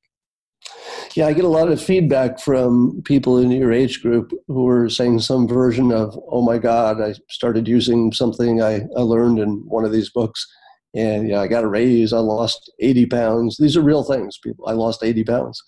[1.15, 4.89] yeah i get a lot of feedback from people in your age group who are
[4.89, 9.63] saying some version of oh my god i started using something i, I learned in
[9.67, 10.45] one of these books
[10.93, 12.13] and know, I got a raise.
[12.13, 13.57] I lost 80 pounds.
[13.57, 14.37] These are real things.
[14.37, 15.61] People, I lost 80 pounds.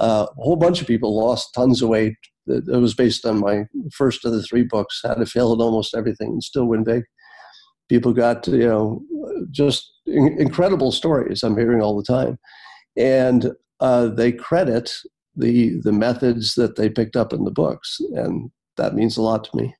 [0.00, 2.14] Uh, a whole bunch of people lost tons of weight.
[2.46, 5.58] It, it was based on my first of the three books, How to Fail at
[5.58, 7.02] Almost Everything and Still Win Big.
[7.88, 9.02] People got you know
[9.50, 11.42] just in, incredible stories.
[11.42, 12.38] I'm hearing all the time,
[12.96, 14.90] and uh, they credit
[15.36, 19.44] the the methods that they picked up in the books, and that means a lot
[19.44, 19.74] to me.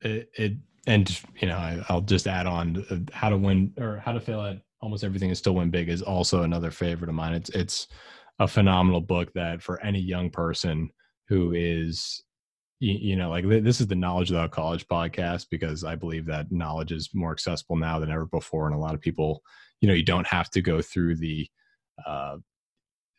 [0.00, 0.52] It, it
[0.86, 4.20] and you know I, will just add on uh, how to win or how to
[4.20, 7.50] fail at almost everything and still win big is also another favorite of mine it's
[7.50, 7.88] it's
[8.38, 10.88] a phenomenal book that for any young person
[11.26, 12.22] who is
[12.80, 16.52] you, you know, like this is the Knowledge Without College podcast because I believe that
[16.52, 18.66] knowledge is more accessible now than ever before.
[18.66, 19.42] And a lot of people,
[19.80, 21.48] you know, you don't have to go through the
[22.06, 22.36] uh,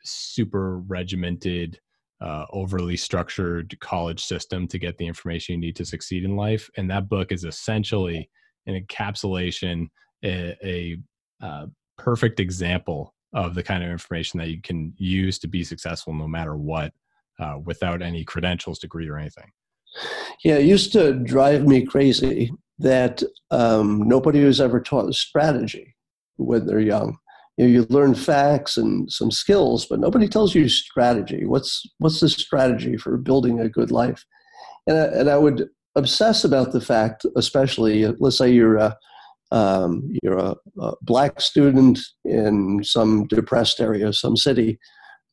[0.04, 1.80] super regimented,
[2.22, 6.70] uh, overly structured college system to get the information you need to succeed in life.
[6.78, 8.30] And that book is essentially
[8.68, 9.88] an encapsulation,
[10.24, 10.98] a, a
[11.42, 11.66] uh,
[11.98, 16.28] perfect example of the kind of information that you can use to be successful no
[16.28, 16.94] matter what
[17.40, 19.52] uh, without any credentials, degree, or anything.
[20.44, 25.96] Yeah, it used to drive me crazy that um, nobody was ever taught strategy
[26.38, 27.18] when they're young.
[27.60, 31.46] You, know, you learn facts and some skills, but nobody tells you strategy.
[31.46, 34.26] What's what's the strategy for building a good life?
[34.88, 38.98] And I, and I would obsess about the fact, especially let's say you're a
[39.52, 44.80] um, you're a, a, black student in some depressed area, some city,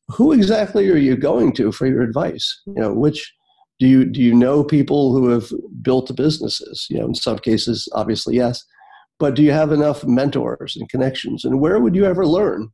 [0.09, 2.61] who exactly are you going to for your advice?
[2.65, 3.33] You know, which
[3.79, 5.49] do you do you know people who have
[5.81, 6.87] built businesses?
[6.89, 8.65] You know, in some cases, obviously yes,
[9.19, 11.45] but do you have enough mentors and connections?
[11.45, 12.69] And where would you ever learn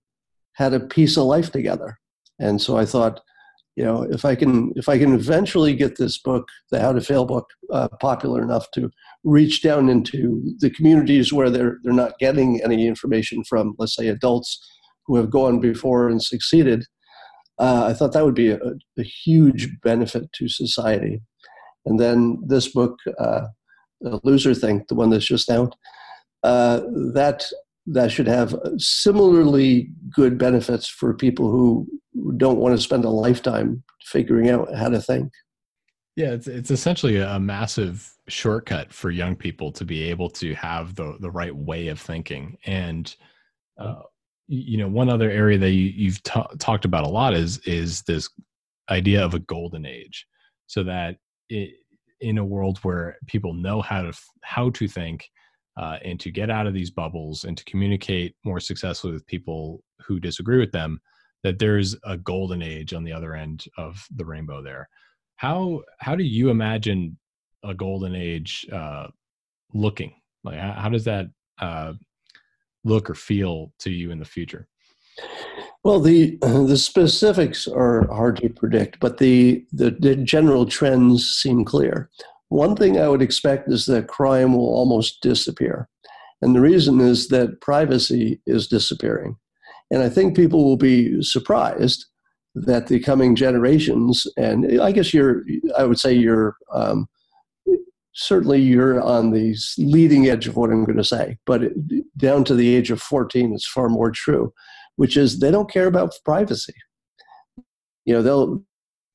[0.53, 1.97] how to piece a life together?
[2.39, 3.21] And so I thought,
[3.75, 7.01] you know, if I can if I can eventually get this book, the How to
[7.01, 8.91] Fail book, uh, popular enough to
[9.23, 14.08] reach down into the communities where they're they're not getting any information from, let's say,
[14.08, 14.60] adults
[15.08, 16.86] who have gone before and succeeded
[17.60, 18.60] uh, I thought that would be a,
[18.97, 21.21] a, huge benefit to society.
[21.86, 23.47] And then this book, uh,
[24.01, 25.75] the loser think, the one that's just out,
[26.43, 26.82] uh,
[27.13, 27.45] that
[27.86, 31.88] that should have similarly good benefits for people who
[32.38, 35.32] don't want to spend a lifetime figuring out how to think.
[36.15, 40.95] Yeah, it's it's essentially a massive shortcut for young people to be able to have
[40.95, 43.15] the the right way of thinking and.
[43.77, 44.03] Uh,
[44.49, 48.01] you know one other area that you, have t- talked about a lot is is
[48.03, 48.29] this
[48.89, 50.27] idea of a golden age
[50.67, 51.15] so that
[51.49, 51.75] it,
[52.19, 55.29] in a world where people know how to how to think
[55.77, 59.83] uh, and to get out of these bubbles and to communicate more successfully with people
[60.05, 60.99] who disagree with them
[61.43, 64.88] that there's a golden age on the other end of the rainbow there
[65.36, 67.17] how how do you imagine
[67.63, 69.07] a golden age uh,
[69.73, 71.27] looking like how, how does that
[71.59, 71.93] uh,
[72.83, 74.67] look or feel to you in the future?
[75.83, 81.65] Well, the the specifics are hard to predict, but the, the, the general trends seem
[81.65, 82.09] clear.
[82.53, 85.89] One thing I would expect is that crime will almost disappear,
[86.39, 89.37] and the reason is that privacy is disappearing,
[89.89, 92.05] and I think people will be surprised
[92.53, 95.41] that the coming generations, and I guess you're,
[95.75, 97.07] I would say you're um,
[98.13, 101.73] certainly you're on the leading edge of what I'm going to say, but it,
[102.19, 104.53] down to the age of 14, it's far more true,
[104.97, 106.75] which is they don't care about privacy.
[108.05, 108.63] You know, they'll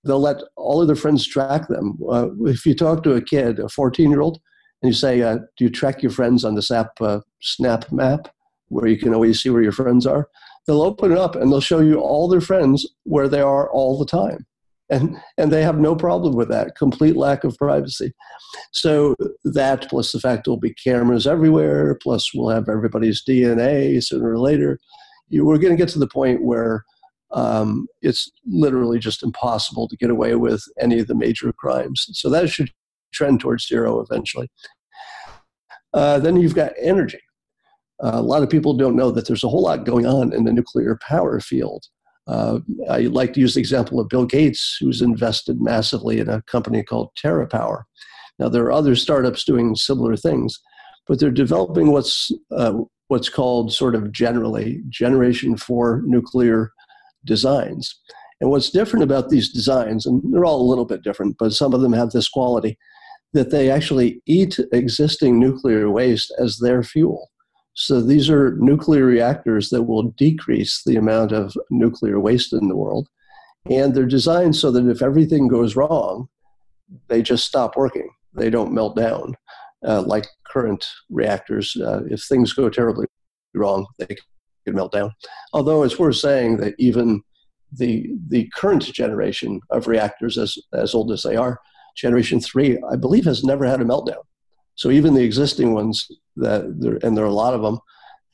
[0.08, 1.98] they'll let all of their friends track them.
[2.10, 4.40] Uh, if you talk to a kid, a 14 year old,
[4.82, 8.28] and you say, uh, "Do you track your friends on this app, uh, Snap Map,
[8.68, 10.28] where you can always see where your friends are?"
[10.66, 13.98] They'll open it up and they'll show you all their friends where they are all
[13.98, 14.46] the time
[14.90, 18.12] and and they have no problem with that complete lack of privacy
[18.72, 24.30] so that plus the fact there'll be cameras everywhere plus we'll have everybody's dna sooner
[24.30, 24.78] or later
[25.28, 26.84] you, we're going to get to the point where
[27.30, 32.06] um, it's literally just impossible to get away with any of the major crimes.
[32.12, 32.70] So that should
[33.12, 34.50] trend towards zero eventually.
[35.92, 37.20] Uh, then you've got energy.
[38.02, 40.44] Uh, a lot of people don't know that there's a whole lot going on in
[40.44, 41.84] the nuclear power field.
[42.26, 42.60] Uh,
[42.90, 46.82] I like to use the example of Bill Gates, who's invested massively in a company
[46.82, 47.84] called TerraPower.
[48.38, 50.60] Now, there are other startups doing similar things,
[51.06, 52.74] but they're developing what's uh,
[53.08, 56.70] what's called sort of generally Generation 4 nuclear
[57.24, 57.98] designs.
[58.40, 61.74] And what's different about these designs, and they're all a little bit different, but some
[61.74, 62.78] of them have this quality
[63.32, 67.30] that they actually eat existing nuclear waste as their fuel.
[67.74, 72.76] So these are nuclear reactors that will decrease the amount of nuclear waste in the
[72.76, 73.08] world.
[73.70, 76.28] And they're designed so that if everything goes wrong,
[77.08, 78.08] they just stop working.
[78.34, 79.34] They don't melt down
[79.86, 81.76] uh, like current reactors.
[81.76, 83.06] Uh, if things go terribly
[83.54, 84.16] wrong, they
[84.68, 85.12] can melt down.
[85.52, 87.22] Although it's worth saying that even
[87.72, 91.60] the the current generation of reactors, as as old as they are,
[91.96, 94.22] generation three, I believe, has never had a meltdown.
[94.74, 97.78] So even the existing ones that there, and there are a lot of them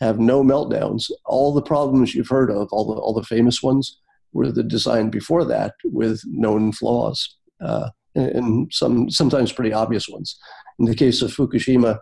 [0.01, 1.11] have no meltdowns.
[1.25, 3.99] All the problems you've heard of, all the all the famous ones,
[4.33, 10.39] were the design before that with known flaws, uh, and some sometimes pretty obvious ones.
[10.79, 11.99] In the case of Fukushima,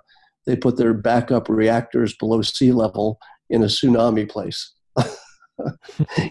[0.46, 3.18] they put their backup reactors below sea level
[3.52, 4.74] in a tsunami place.
[4.98, 5.04] you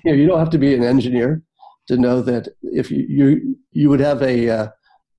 [0.06, 1.42] know, you don't have to be an engineer
[1.88, 4.68] to know that if you you, you would have a uh,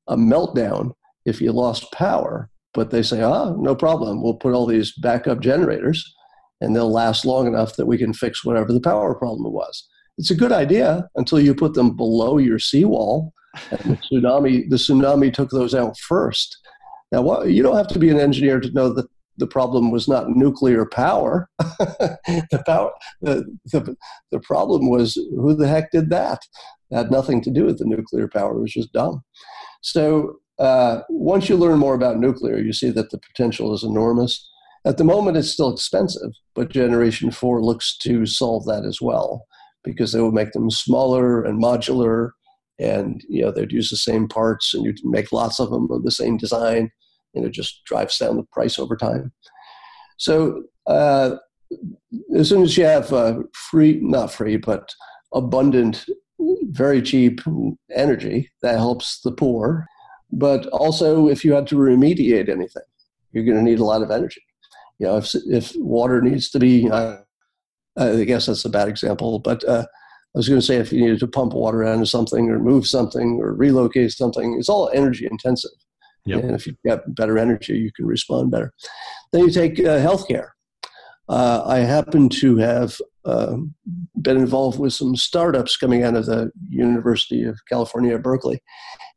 [0.08, 0.92] a meltdown
[1.24, 2.50] if you lost power.
[2.74, 4.22] But they say, ah, no problem.
[4.22, 6.14] We'll put all these backup generators
[6.62, 9.86] and they'll last long enough that we can fix whatever the power problem was.
[10.16, 13.32] It's a good idea until you put them below your seawall.
[13.70, 16.56] And the tsunami, the tsunami took those out first.
[17.10, 19.06] Now, what, you don't have to be an engineer to know that
[19.38, 21.48] the problem was not nuclear power.
[21.58, 23.96] the power, the, the,
[24.30, 26.40] the problem was who the heck did that?
[26.90, 28.56] It had nothing to do with the nuclear power.
[28.56, 29.22] It was just dumb.
[29.80, 34.48] So uh, once you learn more about nuclear, you see that the potential is enormous.
[34.84, 39.46] At the moment, it's still expensive, but Generation 4 looks to solve that as well
[39.84, 42.30] because they will make them smaller and modular
[42.78, 46.02] and you know they'd use the same parts and you'd make lots of them of
[46.04, 46.90] the same design
[47.34, 49.32] and it just drives down the price over time.
[50.18, 51.36] So uh,
[52.36, 54.92] as soon as you have uh, free not free but
[55.32, 56.04] abundant
[56.70, 57.40] very cheap
[57.94, 59.86] energy that helps the poor.
[60.30, 62.82] But also if you had to remediate anything
[63.32, 64.42] you're going to need a lot of energy.
[64.98, 67.16] You know if, if water needs to be uh,
[67.96, 69.84] I guess that's a bad example, but uh,
[70.34, 72.58] I was going to say if you needed to pump water out of something or
[72.58, 75.72] move something or relocate something, it's all energy intensive.
[76.26, 76.42] Yep.
[76.42, 78.72] And if you've got better energy, you can respond better.
[79.32, 80.50] Then you take uh, healthcare.
[81.28, 83.56] Uh, I happen to have uh,
[84.20, 88.60] been involved with some startups coming out of the University of California, Berkeley.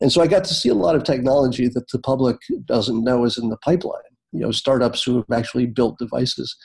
[0.01, 3.25] And so I got to see a lot of technology that the public doesn't know
[3.25, 4.01] is in the pipeline.
[4.31, 6.55] You know, startups who have actually built devices.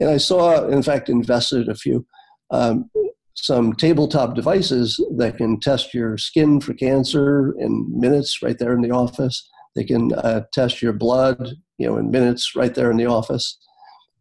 [0.00, 2.06] And I saw, in fact, invested a few,
[2.50, 2.90] um,
[3.34, 8.82] some tabletop devices that can test your skin for cancer in minutes right there in
[8.82, 9.48] the office.
[9.76, 13.58] They can uh, test your blood, you know, in minutes right there in the office.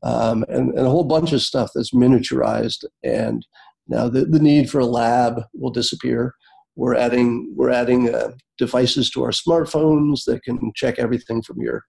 [0.04, 2.84] Um, and, and, a whole bunch of stuff that's miniaturized.
[3.04, 3.44] And
[3.88, 6.36] now the, the need for a lab will disappear.
[6.76, 11.86] We're adding, we're adding uh, devices to our smartphones that can check everything from your,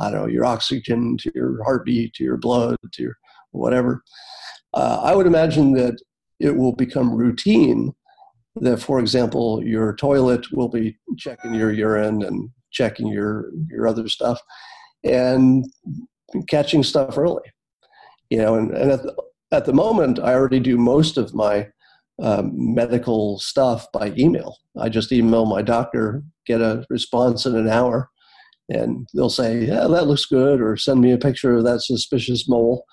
[0.00, 3.16] I don't know, your oxygen to your heartbeat to your blood to your
[3.52, 4.02] whatever.
[4.74, 6.00] Uh, I would imagine that
[6.40, 7.92] it will become routine
[8.56, 14.08] that, for example, your toilet will be checking your urine and checking your, your other
[14.08, 14.40] stuff
[15.04, 15.66] and
[16.48, 17.42] catching stuff early.
[18.28, 19.16] You know, and, and at, the,
[19.52, 21.68] at the moment, I already do most of my
[22.22, 24.56] um, medical stuff by email.
[24.78, 28.10] I just email my doctor, get a response in an hour,
[28.68, 32.48] and they'll say, "Yeah, that looks good," or send me a picture of that suspicious
[32.48, 32.84] mole,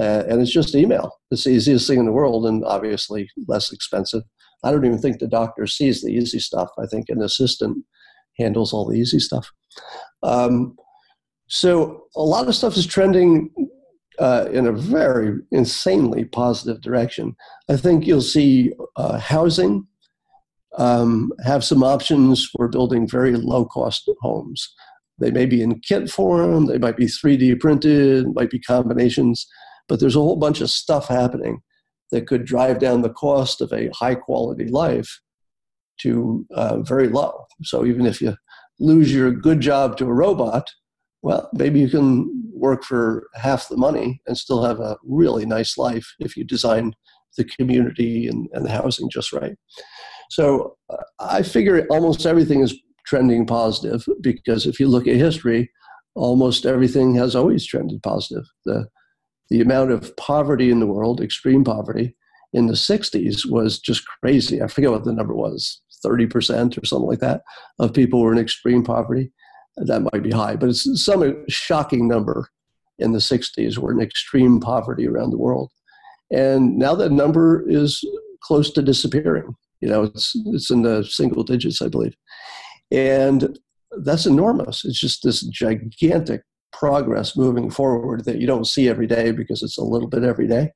[0.00, 1.18] uh, and it's just email.
[1.30, 4.22] It's the easiest thing in the world and obviously less expensive.
[4.62, 6.70] I don't even think the doctor sees the easy stuff.
[6.78, 7.84] I think an assistant
[8.38, 9.50] handles all the easy stuff.
[10.22, 10.76] Um,
[11.48, 13.50] so a lot of stuff is trending
[14.18, 17.36] uh, in a very insanely positive direction.
[17.68, 19.86] I think you'll see uh, housing
[20.76, 24.72] um, have some options for building very low cost homes.
[25.18, 29.46] They may be in kit form, they might be 3D printed, might be combinations.
[29.88, 31.60] But there's a whole bunch of stuff happening
[32.12, 35.20] that could drive down the cost of a high quality life
[35.98, 37.46] to uh, very low.
[37.62, 38.36] So even if you
[38.78, 40.68] lose your good job to a robot,
[41.22, 45.76] well, maybe you can work for half the money and still have a really nice
[45.76, 46.94] life if you design
[47.36, 49.56] the community and, and the housing just right.
[50.30, 52.74] So uh, I figure almost everything is
[53.06, 55.70] trending positive because if you look at history,
[56.14, 58.44] almost everything has always trended positive.
[58.64, 58.88] The
[59.50, 62.14] the amount of poverty in the world, extreme poverty,
[62.52, 64.62] in the 60s was just crazy.
[64.62, 67.42] I forget what the number was 30% or something like that
[67.78, 69.32] of people were in extreme poverty.
[69.76, 72.48] That might be high, but it's some shocking number
[72.98, 75.70] in the 60s were in extreme poverty around the world.
[76.30, 78.02] And now that number is
[78.42, 79.54] close to disappearing.
[79.80, 82.16] You know, it's, it's in the single digits, I believe.
[82.90, 83.58] And
[84.02, 84.84] that's enormous.
[84.84, 89.78] It's just this gigantic progress moving forward that you don't see every day because it's
[89.78, 90.72] a little bit every day.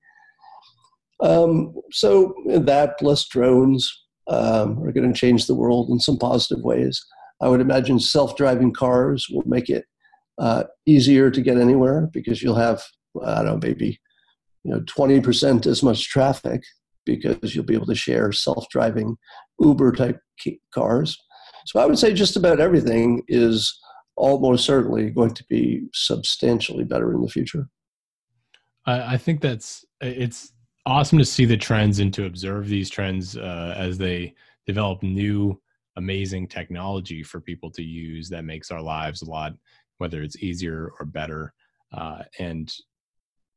[1.23, 3.91] Um, so that plus drones
[4.29, 7.05] um, are going to change the world in some positive ways.
[7.41, 9.85] I would imagine self-driving cars will make it
[10.39, 12.83] uh, easier to get anywhere because you'll have
[13.25, 14.01] I don't know maybe
[14.65, 16.63] you know 20% as much traffic
[17.05, 19.17] because you'll be able to share self-driving
[19.61, 20.21] Uber type
[20.73, 21.19] cars.
[21.67, 23.79] So I would say just about everything is
[24.17, 27.69] almost certainly going to be substantially better in the future.
[28.87, 30.53] I, I think that's it's
[30.87, 34.35] awesome to see the trends and to observe these trends uh, as they
[34.67, 35.61] develop new
[35.97, 39.53] amazing technology for people to use that makes our lives a lot
[39.99, 41.53] whether it's easier or better
[41.93, 42.75] uh, and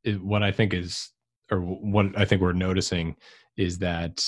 [0.04, 1.12] it, what i think is
[1.50, 3.16] or what i think we're noticing
[3.56, 4.22] is that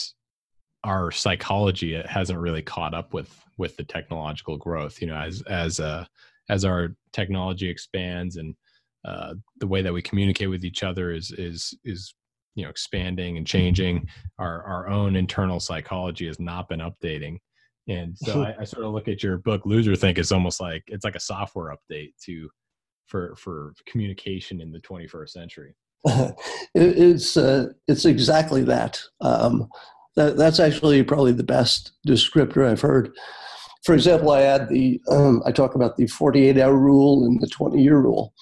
[0.85, 5.01] our psychology hasn't really caught up with with the technological growth.
[5.01, 6.05] You know, as as uh,
[6.49, 8.55] as our technology expands and
[9.05, 12.15] uh, the way that we communicate with each other is is is
[12.59, 14.09] you know expanding and changing.
[14.39, 17.39] Our our own internal psychology has not been updating,
[17.87, 20.83] and so I, I sort of look at your book Loser Think it's almost like
[20.89, 22.51] it's like a software update to
[23.07, 25.75] for for communication in the 21st century.
[26.75, 29.01] it's uh, it's exactly that.
[29.21, 29.69] Um,
[30.17, 30.37] that.
[30.37, 33.13] That's actually probably the best descriptor I've heard.
[33.85, 37.47] For example, I add the um, I talk about the 48 hour rule and the
[37.47, 38.35] 20 year rule,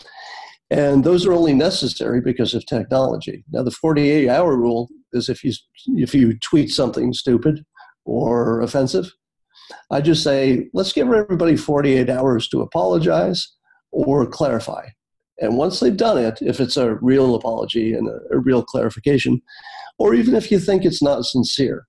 [0.71, 3.45] and those are only necessary because of technology.
[3.53, 5.53] Now, the 48 hour rule is if you
[5.97, 7.65] if you tweet something stupid
[8.05, 9.13] or offensive,
[9.91, 13.53] I just say let's give everybody 48 hours to apologize
[13.93, 14.87] or clarify
[15.39, 19.43] and once they've done it, if it's a real apology and a, a, real clarification,
[19.99, 21.87] or even if you think it's not sincere,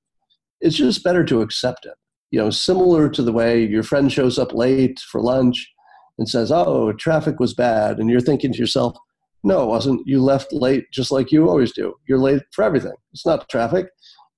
[0.59, 1.93] it's just better to accept it.
[2.32, 5.71] You know, similar to the way your friend shows up late for lunch
[6.18, 7.99] and says, Oh, traffic was bad.
[7.99, 8.97] And you're thinking to yourself,
[9.43, 10.07] No, it wasn't.
[10.07, 11.93] You left late just like you always do.
[12.07, 12.95] You're late for everything.
[13.13, 13.88] It's not traffic.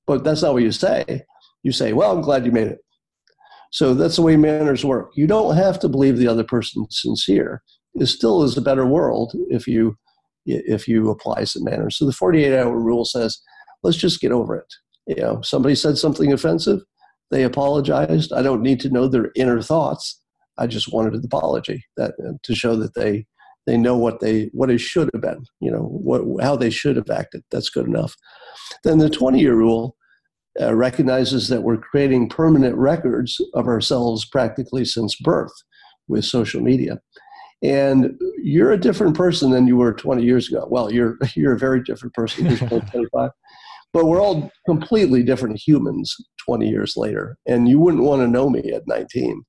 [0.08, 1.24] But that's not what you say.
[1.64, 2.80] You say, Well, I'm glad you made it.
[3.72, 5.12] So that's the way manners work.
[5.16, 7.62] You don't have to believe the other person's sincere
[7.96, 9.98] it still is a better world if you
[10.46, 11.98] if you apply some manners.
[11.98, 13.40] So the 48 hour rule says,
[13.84, 14.74] let's just get over it.
[15.06, 16.80] You know, somebody said something offensive,
[17.30, 18.34] they apologized.
[18.34, 20.20] I don't need to know their inner thoughts.
[20.60, 23.26] I just wanted an apology that uh, to show that they
[23.66, 25.46] they know what they what it should have been.
[25.60, 27.44] You know what how they should have acted.
[27.52, 28.16] That's good enough.
[28.84, 29.96] Then the 20 year rule
[30.60, 35.54] uh, recognizes that we're creating permanent records of ourselves practically since birth
[36.08, 37.00] with social media
[37.62, 40.66] and you're a different person than you were 20 years ago.
[40.70, 42.56] Well, you're you're a very different person.
[42.58, 43.32] 25,
[43.92, 47.38] but we're all completely different humans 20 years later.
[47.48, 49.44] And you wouldn't want to know me at 19.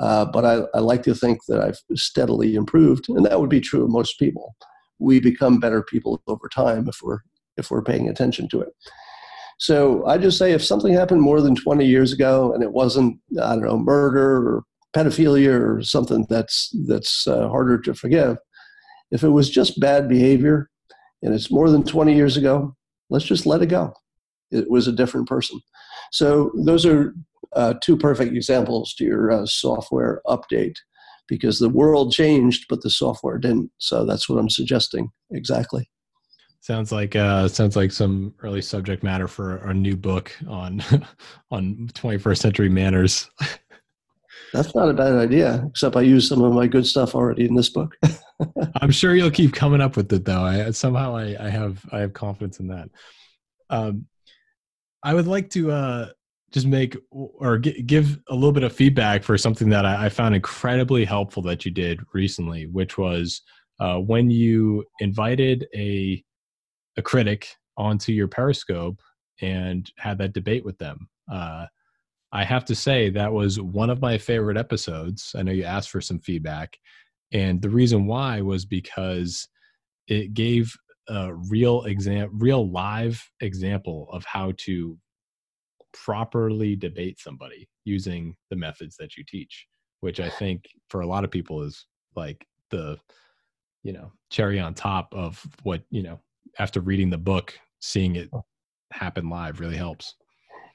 [0.00, 3.60] Uh, but I, I like to think that I've steadily improved, and that would be
[3.60, 4.56] true of most people.
[4.98, 7.20] We become better people over time if we're
[7.56, 8.68] if we're paying attention to it.
[9.58, 13.18] So I just say if something happened more than 20 years ago and it wasn't,
[13.42, 14.64] I don't know, murder or
[14.96, 18.38] pedophilia or something that's that's uh, harder to forgive.
[19.10, 20.70] If it was just bad behavior
[21.22, 22.74] and it's more than 20 years ago,
[23.10, 23.92] let's just let it go.
[24.50, 25.60] It was a different person.
[26.10, 27.14] So those are
[27.54, 30.76] uh, two perfect examples to your uh, software update
[31.28, 33.70] because the world changed, but the software didn't.
[33.78, 35.88] So that's what I'm suggesting exactly.
[36.60, 40.82] Sounds like uh, sounds like some early subject matter for a new book on
[41.50, 43.30] on 21st century manners.
[44.52, 47.54] That's not a bad idea, except I use some of my good stuff already in
[47.54, 47.96] this book.
[48.80, 50.42] I'm sure you'll keep coming up with it, though.
[50.42, 52.88] I somehow I, I have I have confidence in that.
[53.70, 54.06] Um,
[55.02, 56.08] I would like to uh,
[56.52, 60.34] just make or give a little bit of feedback for something that I, I, found
[60.34, 63.42] incredibly helpful that you did recently, which was
[63.78, 66.22] uh, when you invited a
[66.96, 69.00] a critic onto your Periscope
[69.40, 71.08] and had that debate with them.
[71.32, 71.66] Uh,
[72.32, 75.32] I have to say that was one of my favorite episodes.
[75.36, 76.76] I know you asked for some feedback,
[77.32, 79.48] and the reason why was because
[80.08, 80.76] it gave
[81.08, 84.98] a real exam, real live example of how to
[85.92, 89.66] properly debate somebody using the methods that you teach,
[90.00, 91.86] which I think for a lot of people is
[92.16, 92.98] like the
[93.82, 96.20] you know cherry on top of what you know
[96.58, 98.30] after reading the book, seeing it
[98.92, 100.14] happen live really helps.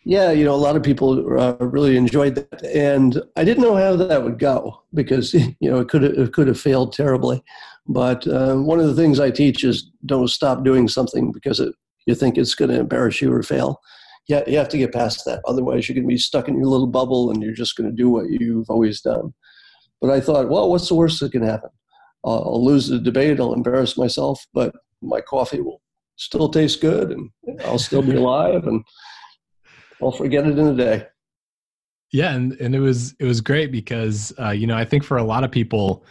[0.07, 3.75] Yeah, you know, a lot of people uh, really enjoyed that, and I didn't know
[3.75, 7.43] how that would go because you know it could have, it could have failed terribly.
[7.87, 11.73] But uh, one of the things I teach is don't stop doing something because it,
[12.05, 13.81] you think it's going to embarrass you or fail.
[14.27, 15.41] Yeah, you have to get past that.
[15.45, 17.95] Otherwise, you're going to be stuck in your little bubble, and you're just going to
[17.95, 19.33] do what you've always done.
[20.01, 21.69] But I thought, well, what's the worst that can happen?
[22.23, 23.39] Uh, I'll lose the debate.
[23.39, 25.81] I'll embarrass myself, but my coffee will
[26.15, 27.29] still taste good, and
[27.63, 28.83] I'll still be alive, and
[30.01, 31.07] I'll forget it in a day.
[32.11, 35.17] Yeah, and and it was it was great because uh, you know I think for
[35.17, 36.05] a lot of people,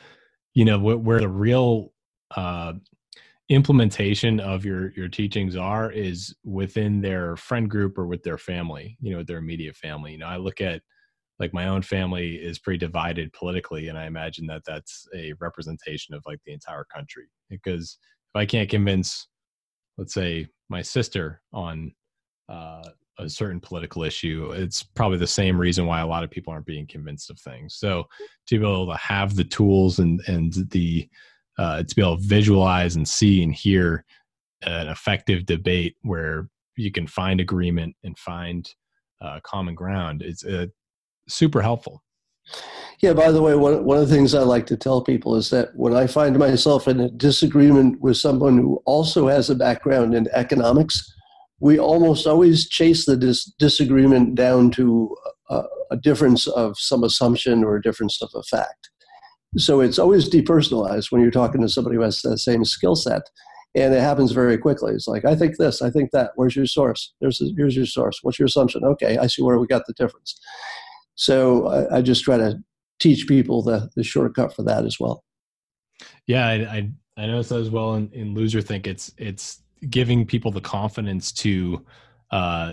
[0.53, 1.93] you know where, where the real
[2.37, 2.75] uh,
[3.49, 8.97] implementation of your your teachings are is within their friend group or with their family,
[9.01, 10.13] you know, their immediate family.
[10.13, 10.81] You know, I look at
[11.39, 16.15] like my own family is pretty divided politically, and I imagine that that's a representation
[16.15, 17.25] of like the entire country.
[17.51, 17.99] Because
[18.35, 19.29] if I can't convince,
[19.99, 21.93] let's say, my sister on
[22.49, 22.89] uh,
[23.19, 26.67] a certain political issue, it's probably the same reason why a lot of people aren't
[26.67, 27.75] being convinced of things.
[27.75, 28.05] So
[28.47, 31.09] to be able to have the tools and and the
[31.59, 34.05] uh, to be able to visualize and see and hear
[34.63, 38.75] an effective debate where you can find agreement and find
[39.21, 40.67] uh, common ground it's uh,
[41.29, 42.03] super helpful
[43.01, 45.51] yeah, by the way, one, one of the things I like to tell people is
[45.51, 50.15] that when I find myself in a disagreement with someone who also has a background
[50.15, 51.13] in economics,
[51.61, 55.15] we almost always chase the dis- disagreement down to
[55.51, 58.91] a, a difference of some assumption or a difference of a fact.
[59.57, 63.23] So it's always depersonalized when you're talking to somebody who has the same skill set.
[63.77, 64.93] And it happens very quickly.
[64.93, 66.31] It's like, I think this, I think that.
[66.37, 67.13] Where's your source?
[67.21, 68.21] There's a, here's your source.
[68.23, 68.85] What's your assumption?
[68.85, 70.39] Okay, I see where we got the difference.
[71.17, 72.59] So I, I just try to
[73.01, 75.25] teach people the, the shortcut for that as well.
[76.27, 78.87] Yeah, I, I, I noticed that as well in, in Loser Think.
[78.87, 81.85] It's it's giving people the confidence to
[82.31, 82.73] uh,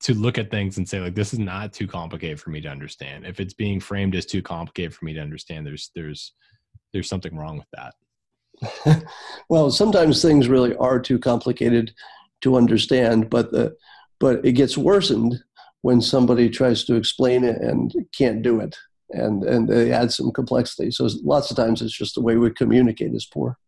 [0.00, 2.68] to look at things and say like this is not too complicated for me to
[2.68, 3.26] understand.
[3.26, 6.32] If it's being framed as too complicated for me to understand, there's there's
[6.92, 9.04] there's something wrong with that.
[9.48, 11.92] well, sometimes things really are too complicated
[12.42, 13.76] to understand, but the
[14.18, 15.42] but it gets worsened
[15.82, 18.76] when somebody tries to explain it and can't do it
[19.10, 22.50] and and they add some complexity so lots of times it's just the way we
[22.50, 23.58] communicate is poor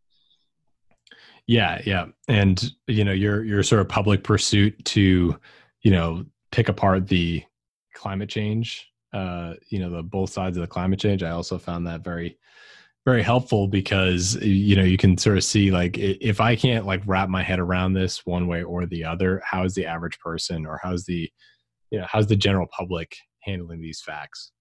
[1.47, 5.37] yeah yeah and you know your your sort of public pursuit to
[5.83, 7.43] you know pick apart the
[7.95, 11.23] climate change uh you know the both sides of the climate change.
[11.23, 12.39] I also found that very
[13.05, 17.03] very helpful because you know you can sort of see like if i can't like
[17.05, 20.65] wrap my head around this one way or the other how is the average person
[20.65, 21.31] or how's the
[21.91, 24.53] you know how's the general public handling these facts?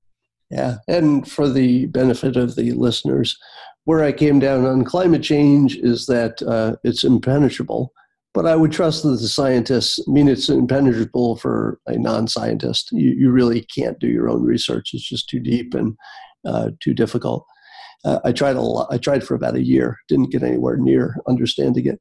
[0.49, 3.37] Yeah and for the benefit of the listeners
[3.85, 7.93] where i came down on climate change is that uh, it's impenetrable
[8.33, 13.11] but i would trust that the scientists I mean it's impenetrable for a non-scientist you,
[13.11, 15.95] you really can't do your own research it's just too deep and
[16.45, 17.45] uh, too difficult
[18.05, 21.15] uh, i tried a lot i tried for about a year didn't get anywhere near
[21.27, 21.99] understanding it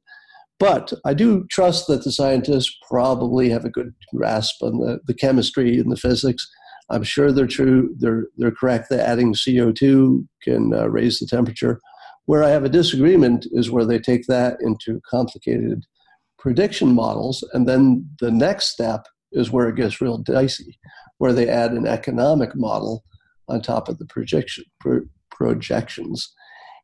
[0.60, 5.14] but I do trust that the scientists probably have a good grasp on the, the
[5.14, 6.46] chemistry and the physics.
[6.90, 7.94] I'm sure they're true.
[7.98, 11.80] They're they're correct that adding CO2 can uh, raise the temperature.
[12.26, 15.86] Where I have a disagreement is where they take that into complicated
[16.40, 20.78] prediction models, and then the next step is where it gets real dicey,
[21.18, 23.04] where they add an economic model
[23.48, 26.32] on top of the projection pro- projections.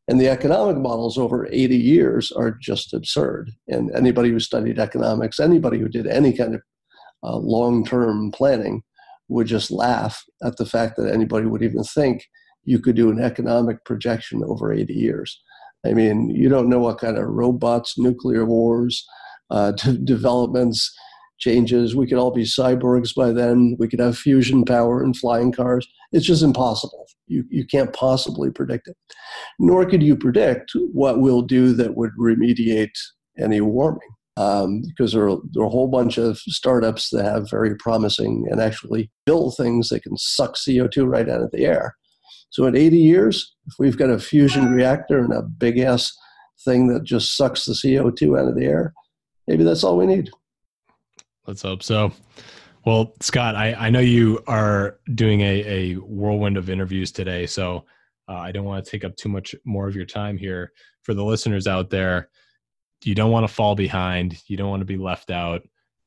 [0.07, 3.51] And the economic models over 80 years are just absurd.
[3.67, 6.61] And anybody who studied economics, anybody who did any kind of
[7.23, 8.83] uh, long term planning,
[9.27, 12.25] would just laugh at the fact that anybody would even think
[12.63, 15.41] you could do an economic projection over 80 years.
[15.85, 19.05] I mean, you don't know what kind of robots, nuclear wars,
[19.49, 19.71] uh,
[20.03, 20.93] developments,
[21.39, 21.95] changes.
[21.95, 23.75] We could all be cyborgs by then.
[23.79, 25.87] We could have fusion power and flying cars.
[26.11, 27.05] It's just impossible.
[27.27, 28.95] You, you can't possibly predict it.
[29.59, 32.97] Nor could you predict what we'll do that would remediate
[33.37, 34.09] any warming.
[34.37, 38.45] Um, because there are, there are a whole bunch of startups that have very promising
[38.51, 41.95] and actually build things that can suck CO2 right out of the air.
[42.51, 46.15] So in 80 years, if we've got a fusion reactor and a big ass
[46.63, 48.93] thing that just sucks the CO2 out of the air,
[49.47, 50.29] maybe that's all we need.
[51.45, 52.11] Let's hope so.
[52.85, 57.85] Well, Scott, I, I know you are doing a, a whirlwind of interviews today, so
[58.29, 60.71] uh, I don't want to take up too much more of your time here.
[61.03, 62.29] For the listeners out there,
[63.03, 64.41] you don't want to fall behind.
[64.47, 65.61] You don't want to be left out.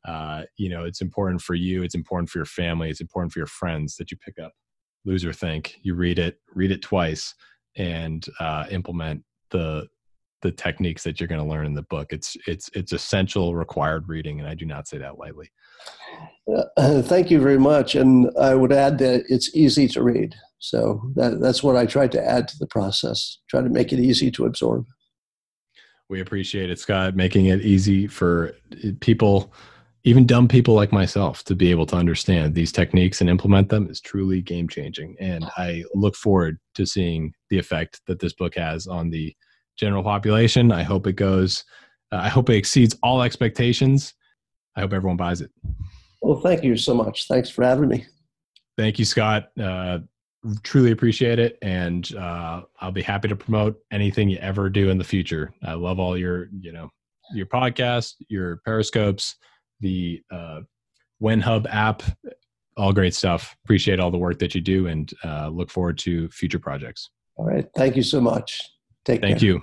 [0.06, 1.82] Uh, you know, it's important for you.
[1.82, 2.90] It's important for your family.
[2.90, 4.52] It's important for your friends that you pick up
[5.04, 5.76] Loser Think.
[5.82, 7.34] You read it, read it twice,
[7.76, 9.86] and uh, implement the
[10.42, 12.12] the techniques that you're going to learn in the book.
[12.12, 15.50] It's it's it's essential, required reading, and I do not say that lightly.
[16.76, 20.34] Uh, thank you very much, and I would add that it's easy to read.
[20.58, 23.38] So that that's what I tried to add to the process.
[23.48, 24.86] Try to make it easy to absorb.
[26.08, 28.56] We appreciate it, Scott, making it easy for
[28.98, 29.54] people,
[30.02, 33.88] even dumb people like myself, to be able to understand these techniques and implement them
[33.88, 35.14] is truly game changing.
[35.20, 39.32] And I look forward to seeing the effect that this book has on the
[39.76, 40.72] general population.
[40.72, 41.64] I hope it goes.
[42.12, 44.14] Uh, I hope it exceeds all expectations.
[44.76, 45.50] I hope everyone buys it.
[46.22, 47.26] Well, thank you so much.
[47.28, 48.06] Thanks for having me.
[48.76, 49.50] Thank you, Scott.
[49.60, 50.00] Uh,
[50.62, 54.98] truly appreciate it, and uh, I'll be happy to promote anything you ever do in
[54.98, 55.52] the future.
[55.62, 56.90] I love all your, you know,
[57.32, 59.36] your podcast, your periscopes,
[59.80, 60.60] the uh,
[61.22, 62.02] WhenHub app,
[62.76, 63.56] all great stuff.
[63.64, 67.10] Appreciate all the work that you do, and uh, look forward to future projects.
[67.36, 67.66] All right.
[67.76, 68.62] Thank you so much.
[69.04, 69.48] Take Thank care.
[69.48, 69.62] you.